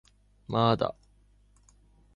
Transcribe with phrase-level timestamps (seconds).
[0.47, 0.95] まーだ